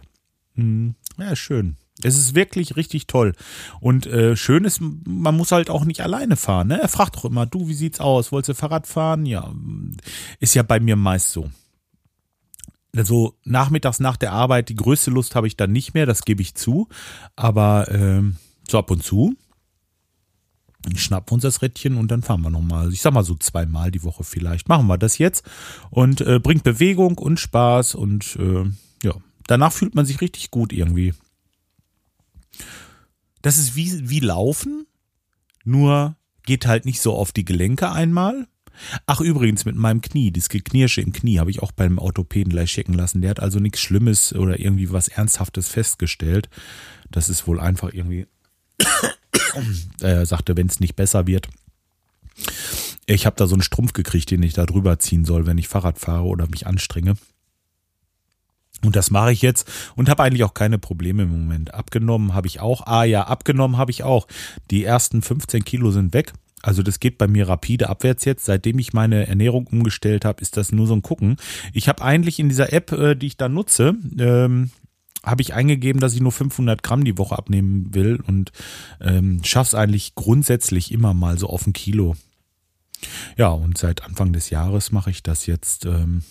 [0.56, 1.78] Hm, ja, schön.
[2.04, 3.34] Es ist wirklich richtig toll.
[3.80, 6.70] Und äh, schön ist, man muss halt auch nicht alleine fahren.
[6.70, 6.82] Ne?
[6.82, 8.32] Er fragt doch immer, du, wie sieht's aus?
[8.32, 9.26] Wolltest du Fahrrad fahren?
[9.26, 9.52] Ja,
[10.40, 11.52] ist ja bei mir meist so.
[12.96, 16.42] Also nachmittags nach der Arbeit, die größte Lust habe ich dann nicht mehr, das gebe
[16.42, 16.90] ich zu.
[17.36, 18.38] Aber ähm,
[18.72, 19.36] so ab und zu
[20.96, 22.92] schnappen wir uns das Rädchen und dann fahren wir nochmal.
[22.92, 24.70] Ich sag mal so zweimal die Woche vielleicht.
[24.70, 25.44] Machen wir das jetzt
[25.90, 28.66] und äh, bringt Bewegung und Spaß und äh,
[29.04, 29.14] ja,
[29.48, 31.14] danach fühlt man sich richtig gut irgendwie.
[33.42, 34.86] Das ist wie, wie Laufen,
[35.64, 38.48] nur geht halt nicht so auf die Gelenke einmal.
[39.06, 42.72] Ach, übrigens, mit meinem Knie, das Geknirsche im Knie habe ich auch beim Orthopäden gleich
[42.72, 43.22] checken lassen.
[43.22, 46.50] Der hat also nichts Schlimmes oder irgendwie was Ernsthaftes festgestellt.
[47.10, 48.28] Das ist wohl einfach irgendwie
[50.02, 51.48] er sagte, wenn es nicht besser wird.
[53.06, 55.68] Ich habe da so einen Strumpf gekriegt, den ich da drüber ziehen soll, wenn ich
[55.68, 57.16] Fahrrad fahre oder mich anstrenge.
[58.84, 61.74] Und das mache ich jetzt und habe eigentlich auch keine Probleme im Moment.
[61.74, 62.88] Abgenommen habe ich auch.
[62.88, 64.28] Ah ja, abgenommen habe ich auch.
[64.72, 66.34] Die ersten 15 Kilo sind weg.
[66.64, 68.46] Also das geht bei mir rapide abwärts jetzt.
[68.46, 71.38] Seitdem ich meine Ernährung umgestellt habe, ist das nur so ein Gucken.
[71.74, 74.72] Ich habe eigentlich in dieser App, äh, die ich da nutze, ähm,
[75.24, 78.52] habe ich eingegeben, dass ich nur 500 Gramm die Woche abnehmen will und
[79.00, 82.16] ähm, schaff's eigentlich grundsätzlich immer mal so auf ein Kilo.
[83.38, 85.86] Ja, und seit Anfang des Jahres mache ich das jetzt.
[85.86, 86.24] Ähm,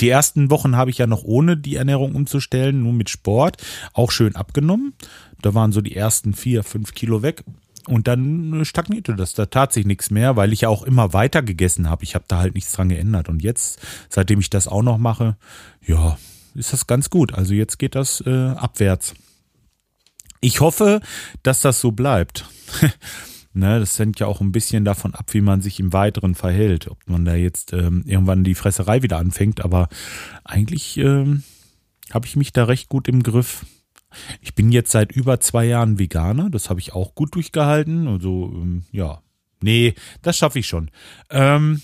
[0.00, 4.10] die ersten Wochen habe ich ja noch ohne die Ernährung umzustellen, nur mit Sport, auch
[4.10, 4.94] schön abgenommen.
[5.42, 7.44] Da waren so die ersten vier, fünf Kilo weg.
[7.88, 9.32] Und dann stagnierte das.
[9.32, 12.04] Da tat sich nichts mehr, weil ich ja auch immer weiter gegessen habe.
[12.04, 13.28] Ich habe da halt nichts dran geändert.
[13.28, 15.36] Und jetzt, seitdem ich das auch noch mache,
[15.84, 16.18] ja,
[16.58, 17.32] ist das ganz gut.
[17.34, 19.14] Also jetzt geht das äh, abwärts.
[20.40, 21.00] Ich hoffe,
[21.42, 22.44] dass das so bleibt.
[23.52, 26.88] ne, das hängt ja auch ein bisschen davon ab, wie man sich im Weiteren verhält.
[26.88, 29.64] Ob man da jetzt ähm, irgendwann die Fresserei wieder anfängt.
[29.64, 29.88] Aber
[30.44, 31.42] eigentlich ähm,
[32.12, 33.64] habe ich mich da recht gut im Griff.
[34.40, 36.50] Ich bin jetzt seit über zwei Jahren Veganer.
[36.50, 38.08] Das habe ich auch gut durchgehalten.
[38.08, 39.22] Also, ähm, ja.
[39.60, 40.90] Nee, das schaffe ich schon.
[41.30, 41.82] Ähm,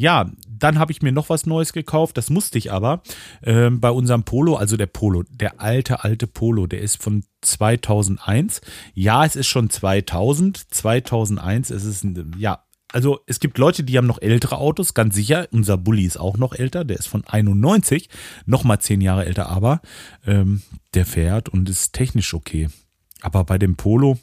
[0.00, 2.16] ja, dann habe ich mir noch was Neues gekauft.
[2.16, 3.02] Das musste ich aber
[3.42, 8.62] ähm, bei unserem Polo, also der Polo, der alte, alte Polo, der ist von 2001.
[8.94, 10.72] Ja, es ist schon 2000.
[10.72, 12.06] 2001, es ist,
[12.38, 15.46] ja, also es gibt Leute, die haben noch ältere Autos, ganz sicher.
[15.52, 18.08] Unser Bulli ist auch noch älter, der ist von 91,
[18.46, 19.82] nochmal zehn Jahre älter, aber
[20.26, 20.62] ähm,
[20.94, 22.70] der fährt und ist technisch okay.
[23.20, 24.18] Aber bei dem Polo,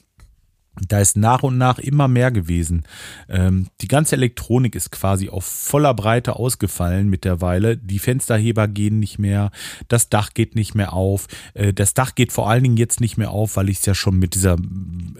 [0.87, 2.83] da ist nach und nach immer mehr gewesen.
[3.29, 7.77] Ähm, die ganze Elektronik ist quasi auf voller Breite ausgefallen mittlerweile.
[7.77, 9.51] Die Fensterheber gehen nicht mehr,
[9.87, 11.27] das Dach geht nicht mehr auf.
[11.53, 13.95] Äh, das Dach geht vor allen Dingen jetzt nicht mehr auf, weil ich es ja
[13.95, 14.57] schon mit dieser,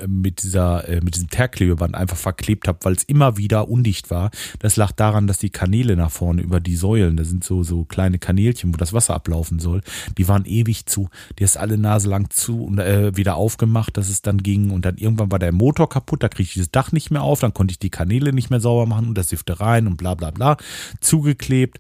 [0.08, 4.32] mit dieser, äh, mit diesem Teerklebeband einfach verklebt habe, weil es immer wieder undicht war.
[4.60, 7.86] Das lag daran, dass die Kanäle nach vorne über die Säulen, da sind so, so
[7.86, 9.82] kleine Kanälchen, wo das Wasser ablaufen soll,
[10.18, 11.10] die waren ewig zu.
[11.40, 14.86] Die ist alle Nase lang zu und äh, wieder aufgemacht, dass es dann ging und
[14.86, 17.40] dann irgendwann war der der Motor kaputt, da kriege ich das Dach nicht mehr auf,
[17.40, 20.14] dann konnte ich die Kanäle nicht mehr sauber machen und das Sifte rein und bla
[20.14, 20.58] bla bla.
[21.00, 21.80] Zugeklebt.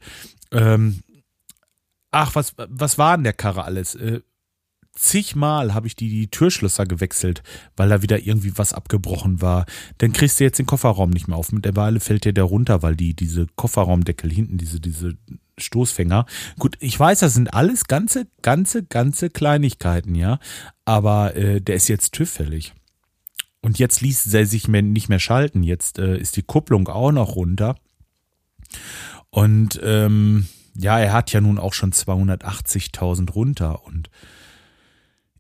[0.51, 1.01] Ähm,
[2.11, 3.95] ach, was, was war in der Karre alles?
[3.95, 4.21] Äh,
[4.93, 7.43] zigmal habe ich die, die Türschlösser gewechselt,
[7.75, 9.65] weil da wieder irgendwie was abgebrochen war.
[9.97, 11.51] Dann kriegst du jetzt den Kofferraum nicht mehr auf.
[11.51, 15.17] Mit der Weile fällt dir der runter, weil die, diese Kofferraumdeckel hinten, diese, diese
[15.59, 16.25] Stoßfänger.
[16.57, 20.39] Gut, ich weiß, das sind alles ganze, ganze, ganze Kleinigkeiten, ja.
[20.85, 22.73] Aber äh, der ist jetzt TÜV-fällig.
[23.67, 25.61] Und jetzt ließ er sich nicht mehr schalten.
[25.61, 27.75] Jetzt äh, ist die Kupplung auch noch runter.
[29.29, 33.83] Und ähm, ja, er hat ja nun auch schon 280.000 runter.
[33.83, 34.09] Und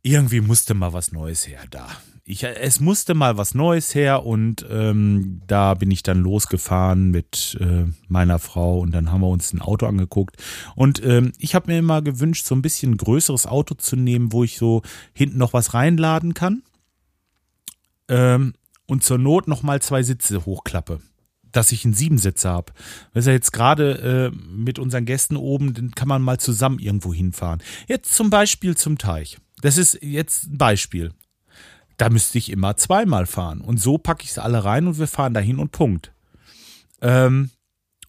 [0.01, 1.87] irgendwie musste mal was Neues her da.
[2.25, 7.57] Ich, es musste mal was Neues her und ähm, da bin ich dann losgefahren mit
[7.61, 10.35] äh, meiner Frau und dann haben wir uns ein Auto angeguckt.
[10.75, 14.43] Und ähm, ich habe mir immer gewünscht, so ein bisschen größeres Auto zu nehmen, wo
[14.43, 14.81] ich so
[15.13, 16.63] hinten noch was reinladen kann
[18.07, 18.53] ähm,
[18.85, 21.01] und zur Not nochmal zwei Sitze hochklappe.
[21.51, 22.73] Dass ich einen Siebensitzer habe.
[23.13, 26.79] Das ist ja jetzt gerade äh, mit unseren Gästen oben, dann kann man mal zusammen
[26.79, 27.63] irgendwo hinfahren.
[27.87, 29.37] Jetzt zum Beispiel zum Teich.
[29.61, 31.13] Das ist jetzt ein Beispiel.
[31.97, 33.61] Da müsste ich immer zweimal fahren.
[33.61, 36.13] Und so packe ich sie alle rein und wir fahren dahin und Punkt.
[37.01, 37.49] Ähm,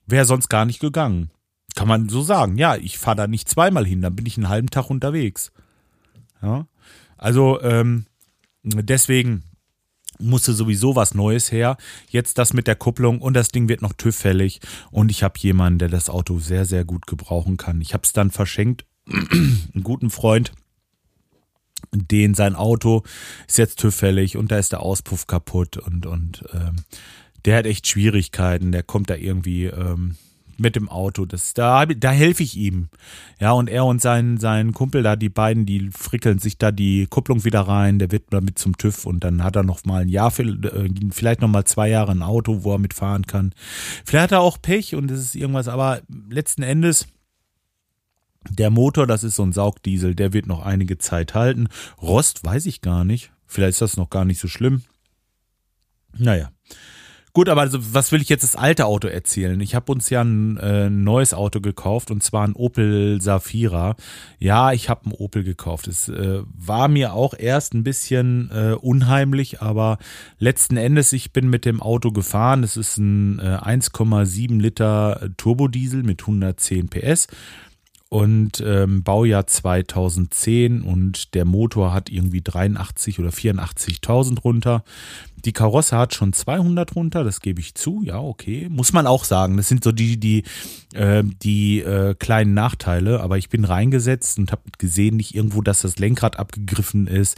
[0.06, 1.30] Wäre sonst gar nicht gegangen.
[1.74, 2.56] Kann man so sagen.
[2.56, 5.52] Ja, ich fahre da nicht zweimal hin, dann bin ich einen halben Tag unterwegs.
[6.42, 6.66] Ja.
[7.16, 8.06] Also ähm,
[8.62, 9.44] deswegen
[10.18, 11.76] musste sowieso was Neues her.
[12.08, 15.38] Jetzt das mit der Kupplung und das Ding wird noch TÜV fällig und ich habe
[15.38, 17.80] jemanden, der das Auto sehr, sehr gut gebrauchen kann.
[17.80, 20.52] Ich habe es dann verschenkt, einen guten Freund,
[21.92, 23.02] den sein Auto
[23.46, 26.76] ist jetzt TÜV fällig und da ist der Auspuff kaputt und, und ähm,
[27.44, 30.16] der hat echt Schwierigkeiten, der kommt da irgendwie ähm,
[30.58, 31.24] mit dem Auto.
[31.24, 32.88] Das, da, da helfe ich ihm.
[33.40, 37.06] Ja, und er und sein, sein Kumpel da, die beiden, die frickeln sich da die
[37.06, 40.08] Kupplung wieder rein, der wird damit zum TÜV und dann hat er noch mal ein
[40.08, 43.52] Jahr, äh, vielleicht noch mal zwei Jahre ein Auto, wo er mitfahren kann.
[44.04, 47.06] Vielleicht hat er auch Pech und es ist irgendwas, aber letzten Endes,
[48.50, 51.68] der Motor, das ist so ein Saugdiesel, der wird noch einige Zeit halten.
[52.00, 53.30] Rost weiß ich gar nicht.
[53.46, 54.82] Vielleicht ist das noch gar nicht so schlimm.
[56.16, 56.50] Naja.
[57.38, 59.60] Gut, aber also, was will ich jetzt das alte Auto erzählen?
[59.60, 63.94] Ich habe uns ja ein äh, neues Auto gekauft und zwar ein Opel Safira.
[64.40, 65.86] Ja, ich habe ein Opel gekauft.
[65.86, 69.98] Es äh, war mir auch erst ein bisschen äh, unheimlich, aber
[70.40, 72.64] letzten Endes, ich bin mit dem Auto gefahren.
[72.64, 77.28] Es ist ein 1,7 äh, Liter Turbodiesel mit 110 PS
[78.10, 84.82] und ähm, Baujahr 2010 und der Motor hat irgendwie 83 oder 84.000 runter.
[85.44, 88.68] Die Karosse hat schon 200 runter, das gebe ich zu, ja, okay.
[88.70, 90.44] Muss man auch sagen, das sind so die, die,
[90.94, 95.82] äh, die äh, kleinen Nachteile, aber ich bin reingesetzt und habe gesehen, nicht irgendwo, dass
[95.82, 97.36] das Lenkrad abgegriffen ist.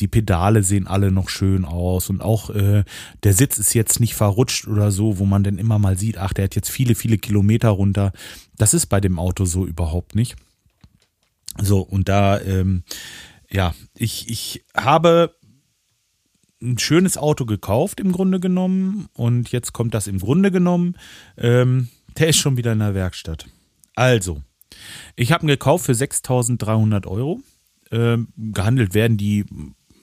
[0.00, 2.84] Die Pedale sehen alle noch schön aus und auch äh,
[3.22, 6.32] der Sitz ist jetzt nicht verrutscht oder so, wo man dann immer mal sieht, ach,
[6.32, 8.12] der hat jetzt viele, viele Kilometer runter.
[8.56, 10.36] Das ist bei dem Auto so überhaupt nicht.
[11.60, 12.82] So, und da, ähm,
[13.50, 15.36] ja, ich, ich habe
[16.60, 20.96] ein schönes Auto gekauft im Grunde genommen und jetzt kommt das im Grunde genommen.
[21.36, 23.46] Ähm, der ist schon wieder in der Werkstatt.
[23.94, 24.42] Also,
[25.14, 27.40] ich habe ihn gekauft für 6.300 Euro.
[27.90, 29.44] Ähm, gehandelt werden die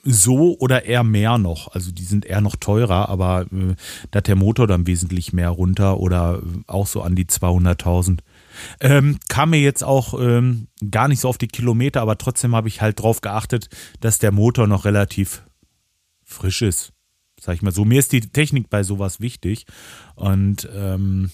[0.02, 1.68] so oder eher mehr noch.
[1.68, 3.74] Also die sind eher noch teurer, aber äh,
[4.10, 8.18] da hat der Motor dann wesentlich mehr runter oder auch so an die 200.000.
[8.80, 12.68] Ähm, kam mir jetzt auch ähm, gar nicht so auf die Kilometer, aber trotzdem habe
[12.68, 13.68] ich halt drauf geachtet,
[14.00, 15.42] dass der Motor noch relativ
[16.24, 16.92] frisch ist.
[17.40, 17.84] Sag ich mal so.
[17.84, 19.66] Mir ist die Technik bei sowas wichtig.
[20.14, 21.30] Und ähm,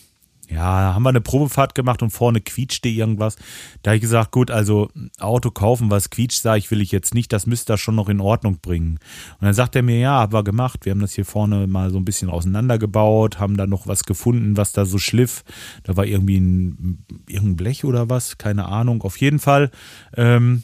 [0.50, 3.37] ja, haben wir eine Probefahrt gemacht und vorne quietschte irgendwas.
[3.82, 4.88] Da habe ich gesagt, gut, also
[5.20, 8.08] Auto kaufen, was quietscht, sage ich, will ich jetzt nicht, das müsste er schon noch
[8.08, 8.98] in Ordnung bringen.
[9.40, 11.90] Und dann sagt er mir, ja, haben wir gemacht, wir haben das hier vorne mal
[11.90, 15.44] so ein bisschen auseinandergebaut, haben da noch was gefunden, was da so schliff.
[15.82, 19.02] Da war irgendwie ein, irgendein Blech oder was, keine Ahnung.
[19.02, 19.70] Auf jeden Fall
[20.16, 20.62] ähm,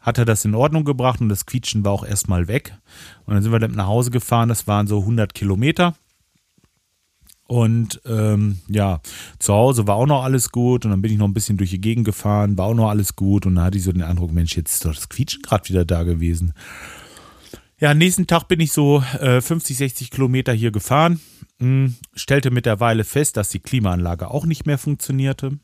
[0.00, 2.78] hat er das in Ordnung gebracht und das Quietschen war auch erstmal weg.
[3.26, 5.94] Und dann sind wir dann nach Hause gefahren, das waren so 100 Kilometer.
[7.48, 9.00] Und ähm, ja,
[9.38, 11.70] zu Hause war auch noch alles gut und dann bin ich noch ein bisschen durch
[11.70, 14.32] die Gegend gefahren, war auch noch alles gut und dann hatte ich so den Eindruck,
[14.32, 16.54] Mensch, jetzt ist doch das Quietschen gerade wieder da gewesen.
[17.78, 21.20] Ja, nächsten Tag bin ich so äh, 50, 60 Kilometer hier gefahren,
[21.58, 25.58] mh, hm, stellte mittlerweile fest, dass die Klimaanlage auch nicht mehr funktionierte.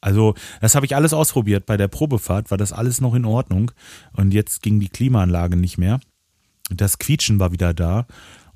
[0.00, 1.66] Also, das habe ich alles ausprobiert.
[1.66, 3.72] Bei der Probefahrt war das alles noch in Ordnung
[4.12, 6.00] und jetzt ging die Klimaanlage nicht mehr.
[6.70, 8.06] Das Quietschen war wieder da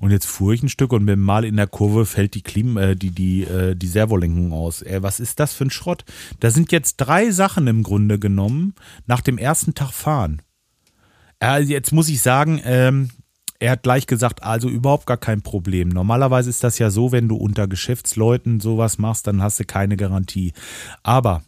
[0.03, 2.75] und jetzt fuhr ich ein Stück und mir mal in der Kurve fällt die Klim
[2.75, 4.81] äh, die, die, äh, die Servolenkung aus.
[4.81, 6.03] Äh, was ist das für ein Schrott?
[6.41, 10.41] Da sind jetzt drei Sachen im Grunde genommen nach dem ersten Tag fahren.
[11.41, 13.11] Äh, jetzt muss ich sagen, ähm,
[13.59, 15.87] er hat gleich gesagt, also überhaupt gar kein Problem.
[15.87, 19.95] Normalerweise ist das ja so, wenn du unter Geschäftsleuten sowas machst, dann hast du keine
[19.95, 20.51] Garantie.
[21.03, 21.43] Aber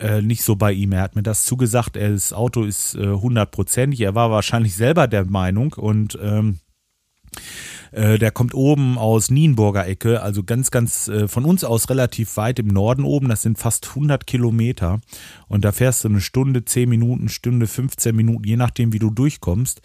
[0.00, 0.90] äh, nicht so bei ihm.
[0.90, 4.00] Er hat mir das zugesagt, das Auto ist äh, hundertprozentig.
[4.00, 6.58] er war wahrscheinlich selber der Meinung und ähm,
[7.94, 12.36] äh, der kommt oben aus Nienburger Ecke, also ganz, ganz äh, von uns aus relativ
[12.36, 13.28] weit im Norden oben.
[13.28, 15.00] Das sind fast 100 Kilometer.
[15.48, 19.10] Und da fährst du eine Stunde, 10 Minuten, Stunde, 15 Minuten, je nachdem, wie du
[19.10, 19.80] durchkommst.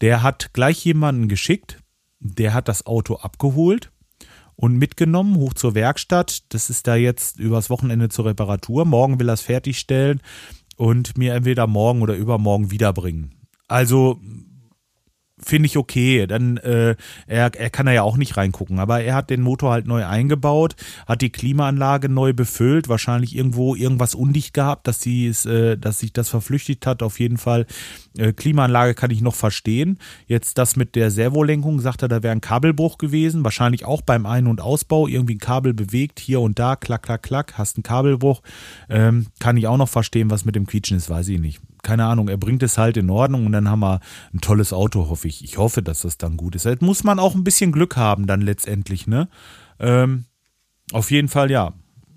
[0.00, 1.78] Der hat gleich jemanden geschickt.
[2.20, 3.90] Der hat das Auto abgeholt
[4.56, 6.44] und mitgenommen, hoch zur Werkstatt.
[6.50, 8.84] Das ist da jetzt übers Wochenende zur Reparatur.
[8.84, 10.20] Morgen will er es fertigstellen
[10.76, 13.34] und mir entweder morgen oder übermorgen wiederbringen.
[13.68, 14.20] Also
[15.44, 16.26] finde ich okay.
[16.26, 19.72] Dann äh, er, er kann da ja auch nicht reingucken, aber er hat den Motor
[19.72, 20.76] halt neu eingebaut,
[21.06, 26.00] hat die Klimaanlage neu befüllt, wahrscheinlich irgendwo irgendwas undicht gehabt, dass sie es, äh, dass
[26.00, 27.02] sich das verflüchtigt hat.
[27.02, 27.66] Auf jeden Fall
[28.16, 29.98] äh, Klimaanlage kann ich noch verstehen.
[30.26, 34.26] Jetzt das mit der Servolenkung, sagt er, da wäre ein Kabelbruch gewesen, wahrscheinlich auch beim
[34.26, 37.82] Ein- und Ausbau irgendwie ein Kabel bewegt hier und da, klack klack klack, hast einen
[37.82, 38.42] Kabelbruch.
[38.88, 42.06] Ähm, kann ich auch noch verstehen, was mit dem Quietschen ist, weiß ich nicht keine
[42.06, 44.00] Ahnung, er bringt es halt in Ordnung und dann haben wir
[44.32, 45.44] ein tolles Auto, hoffe ich.
[45.44, 46.66] Ich hoffe, dass das dann gut ist.
[46.66, 49.28] Halt muss man auch ein bisschen Glück haben dann letztendlich, ne?
[49.78, 50.24] Ähm,
[50.92, 51.74] auf jeden Fall, ja.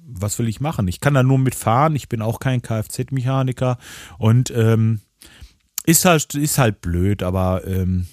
[0.10, 0.88] Was will ich machen?
[0.88, 1.96] Ich kann da nur mitfahren.
[1.96, 3.78] Ich bin auch kein Kfz-Mechaniker
[4.18, 5.02] und ähm,
[5.84, 8.08] ist halt, ist halt blöd, aber ähm,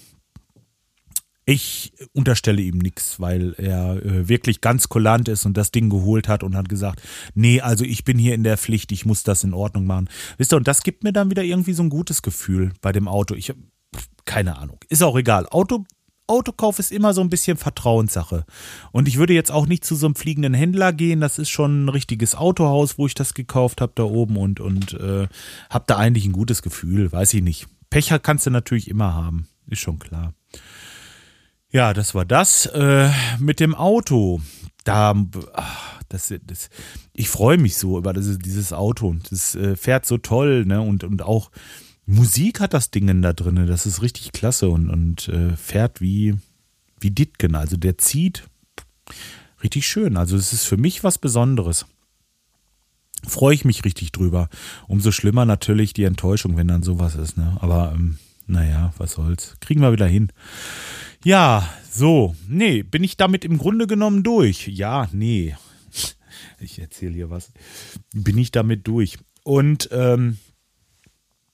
[1.45, 6.27] ich unterstelle ihm nichts, weil er äh, wirklich ganz kulant ist und das Ding geholt
[6.27, 7.01] hat und hat gesagt,
[7.35, 10.09] nee, also ich bin hier in der Pflicht, ich muss das in Ordnung machen.
[10.37, 13.07] Wisst ihr, und das gibt mir dann wieder irgendwie so ein gutes Gefühl bei dem
[13.07, 13.35] Auto.
[13.35, 13.53] Ich
[14.25, 15.47] keine Ahnung, ist auch egal.
[15.49, 15.85] Auto
[16.27, 18.45] Autokauf ist immer so ein bisschen Vertrauenssache.
[18.91, 21.21] Und ich würde jetzt auch nicht zu so einem fliegenden Händler gehen.
[21.21, 24.93] Das ist schon ein richtiges Autohaus, wo ich das gekauft habe da oben und, und
[24.93, 25.27] äh,
[25.69, 27.11] habe da eigentlich ein gutes Gefühl.
[27.11, 27.67] Weiß ich nicht.
[27.91, 29.47] Pecher kannst du natürlich immer haben.
[29.67, 30.33] Ist schon klar.
[31.75, 32.67] Ja, das war das.
[32.67, 34.39] Äh, mit dem Auto.
[34.85, 35.13] Da,
[35.51, 36.69] ach, das, das,
[37.11, 39.13] ich freue mich so über das, dieses Auto.
[39.29, 40.79] Das äh, fährt so toll, ne?
[40.79, 41.51] Und, und auch
[42.05, 43.67] Musik hat das Ding da drin.
[43.67, 46.35] Das ist richtig klasse und, und äh, fährt wie,
[47.01, 47.55] wie Ditken.
[47.55, 48.47] Also der zieht
[49.61, 50.15] richtig schön.
[50.15, 51.85] Also es ist für mich was Besonderes.
[53.27, 54.47] Freue ich mich richtig drüber.
[54.87, 57.35] Umso schlimmer natürlich die Enttäuschung, wenn dann sowas ist.
[57.35, 57.57] Ne?
[57.59, 59.57] Aber ähm, naja, was soll's.
[59.59, 60.31] Kriegen wir wieder hin.
[61.25, 62.35] Ja, so.
[62.47, 64.67] Nee, bin ich damit im Grunde genommen durch?
[64.67, 65.55] Ja, nee.
[66.59, 67.51] Ich erzähle hier was.
[68.13, 69.17] Bin ich damit durch.
[69.43, 70.37] Und ähm,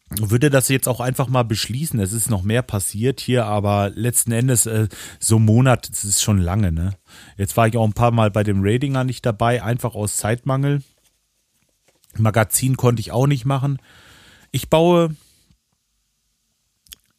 [0.10, 2.00] würde das jetzt auch einfach mal beschließen.
[2.02, 6.22] Es ist noch mehr passiert hier, aber letzten Endes äh, so ein Monat, das ist
[6.22, 6.98] schon lange, ne?
[7.38, 10.84] Jetzt war ich auch ein paar Mal bei dem Ratinger nicht dabei, einfach aus Zeitmangel.
[12.18, 13.80] Magazin konnte ich auch nicht machen.
[14.52, 15.16] Ich baue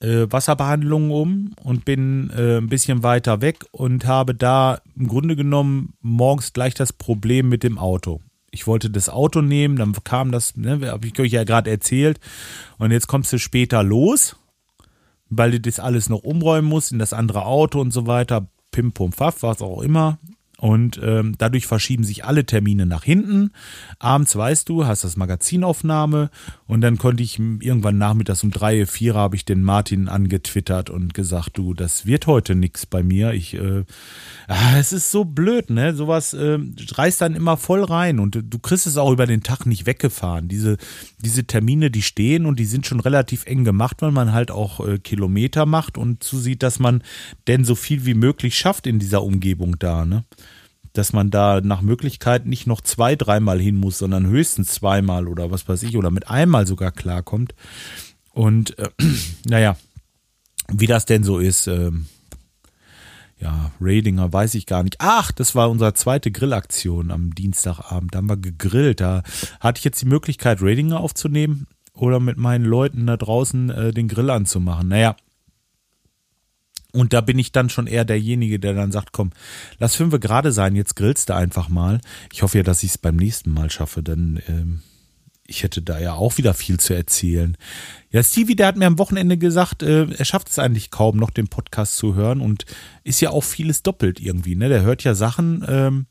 [0.02, 5.36] äh, Wasserbehandlung um und bin äh, ein bisschen weiter weg und habe da im Grunde
[5.36, 8.20] genommen morgens gleich das Problem mit dem Auto.
[8.50, 12.20] Ich wollte das Auto nehmen, dann kam das, ne, habe ich euch ja gerade erzählt,
[12.78, 14.36] und jetzt kommst du später los,
[15.30, 18.48] weil du das alles noch umräumen musst in das andere Auto und so weiter.
[18.70, 20.18] Pim, pum, pfaff, was auch immer.
[20.58, 23.50] Und ähm, dadurch verschieben sich alle Termine nach hinten.
[23.98, 26.30] Abends weißt du, hast das Magazinaufnahme
[26.72, 31.12] und dann konnte ich irgendwann nachmittags um drei, vier habe ich den Martin angetwittert und
[31.12, 33.34] gesagt, du, das wird heute nichts bei mir.
[33.34, 33.84] Ich, äh,
[34.48, 35.94] ah, es ist so blöd, ne?
[35.94, 36.58] Sowas äh,
[36.92, 40.48] reißt dann immer voll rein und du kriegst es auch über den Tag nicht weggefahren.
[40.48, 40.78] Diese,
[41.18, 44.80] diese Termine, die stehen und die sind schon relativ eng gemacht, weil man halt auch
[44.80, 47.02] äh, Kilometer macht und zusieht, dass man
[47.48, 50.24] denn so viel wie möglich schafft in dieser Umgebung da, ne?
[50.92, 55.50] Dass man da nach Möglichkeit nicht noch zwei, dreimal hin muss, sondern höchstens zweimal oder
[55.50, 57.54] was weiß ich, oder mit einmal sogar klarkommt.
[58.30, 58.88] Und äh,
[59.46, 59.76] naja,
[60.68, 61.90] wie das denn so ist, äh,
[63.42, 64.96] ja, Radinger weiß ich gar nicht.
[65.00, 68.14] Ach, das war unsere zweite Grillaktion am Dienstagabend.
[68.14, 69.00] Da haben wir gegrillt.
[69.00, 69.24] Da
[69.58, 74.06] hatte ich jetzt die Möglichkeit, Radinger aufzunehmen oder mit meinen Leuten da draußen äh, den
[74.06, 74.88] Grill anzumachen.
[74.88, 75.16] Naja,
[76.92, 79.30] und da bin ich dann schon eher derjenige, der dann sagt, komm,
[79.78, 82.00] lass fünf gerade sein, jetzt grillst du einfach mal.
[82.32, 84.82] Ich hoffe ja, dass ich es beim nächsten Mal schaffe, denn ähm,
[85.46, 87.56] ich hätte da ja auch wieder viel zu erzählen.
[88.10, 91.30] Ja, Stevie, der hat mir am Wochenende gesagt, äh, er schafft es eigentlich kaum, noch
[91.30, 92.64] den Podcast zu hören und
[93.04, 94.54] ist ja auch vieles doppelt irgendwie.
[94.54, 94.68] Ne?
[94.68, 96.06] Der hört ja Sachen ähm,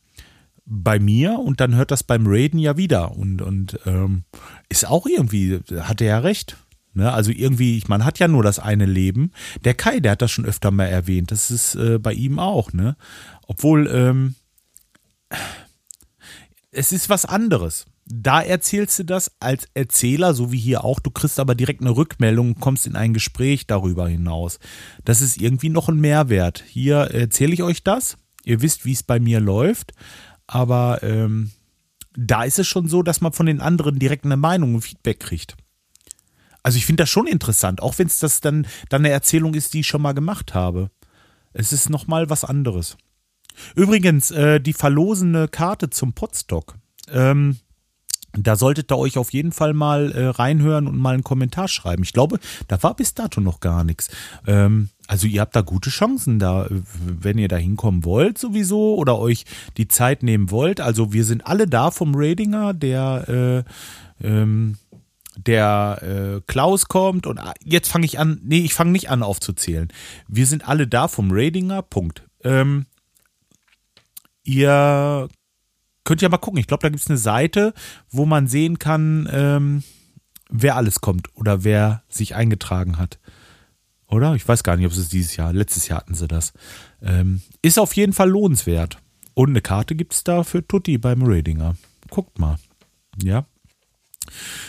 [0.66, 4.24] bei mir und dann hört das beim Raiden ja wieder und, und ähm,
[4.70, 6.58] ist auch irgendwie, hat er ja recht.
[6.94, 9.32] Ne, also irgendwie, man hat ja nur das eine Leben.
[9.64, 11.32] Der Kai, der hat das schon öfter mal erwähnt.
[11.32, 12.98] Das ist äh, bei ihm auch, ne?
[13.48, 14.36] Obwohl, ähm,
[16.72, 17.86] es ist was anderes.
[18.06, 21.00] Da erzählst du das als Erzähler, so wie hier auch.
[21.00, 24.60] Du kriegst aber direkt eine Rückmeldung und kommst in ein Gespräch darüber hinaus.
[25.06, 26.64] Das ist irgendwie noch ein Mehrwert.
[26.68, 28.18] Hier erzähle ich euch das.
[28.44, 29.94] Ihr wisst, wie es bei mir läuft.
[30.48, 31.52] Aber ähm,
[32.18, 35.22] da ist es schon so, dass man von den anderen direkt eine Meinung und Feedback
[35.22, 35.56] kriegt.
[36.64, 39.74] Also ich finde das schon interessant, auch wenn es das dann, dann eine Erzählung ist,
[39.74, 40.92] die ich schon mal gemacht habe.
[41.54, 42.98] Es ist nochmal was anderes.
[43.76, 46.76] Übrigens, äh, die verlosene Karte zum Podstock.
[47.10, 47.58] Ähm,
[48.34, 52.04] da solltet ihr euch auf jeden Fall mal äh, reinhören und mal einen Kommentar schreiben.
[52.04, 54.10] Ich glaube, da war bis dato noch gar nichts.
[54.48, 59.20] Ähm, also ihr habt da gute Chancen da, wenn ihr da hinkommen wollt sowieso oder
[59.20, 59.44] euch
[59.76, 60.80] die Zeit nehmen wollt.
[60.80, 63.66] Also wir sind alle da vom Radinger, der
[64.22, 64.78] äh, ähm,
[65.38, 69.24] der äh, Klaus kommt und ah, jetzt fange ich an, nee, ich fange nicht an
[69.24, 69.92] aufzuzählen.
[70.28, 72.24] Wir sind alle da vom Radinger, Punkt.
[72.44, 72.86] Ähm,
[74.44, 75.30] ihr
[76.04, 77.74] könnt ja mal gucken, ich glaube, da gibt es eine Seite,
[78.10, 79.84] wo man sehen kann, ähm,
[80.50, 83.20] wer alles kommt oder wer sich eingetragen hat.
[84.08, 84.36] Oder?
[84.36, 86.52] Ich weiß gar nicht, ob es dieses Jahr, letztes Jahr hatten sie das.
[87.02, 88.98] Ähm, ist auf jeden Fall lohnenswert.
[89.34, 91.76] Und eine Karte gibt es da für Tutti beim Radinger.
[92.10, 92.58] Guckt mal.
[93.22, 93.46] Ja.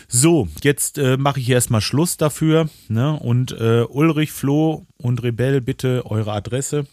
[0.09, 2.69] So, jetzt äh, mache ich erstmal Schluss dafür.
[2.88, 3.12] Ne?
[3.19, 6.87] Und äh, Ulrich, Flo und Rebell, bitte eure Adresse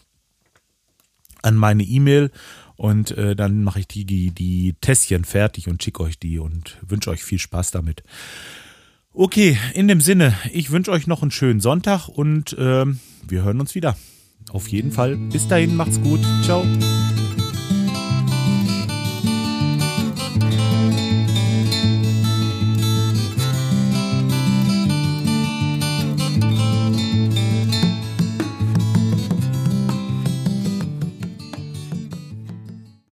[1.42, 2.30] an meine E-Mail
[2.76, 6.78] und äh, dann mache ich die, die, die Tässchen fertig und schicke euch die und
[6.86, 8.02] wünsche euch viel Spaß damit.
[9.12, 13.60] Okay, in dem Sinne, ich wünsche euch noch einen schönen Sonntag und ähm, wir hören
[13.60, 13.96] uns wieder.
[14.50, 15.16] Auf jeden Fall.
[15.16, 16.20] Bis dahin, macht's gut.
[16.42, 16.64] Ciao.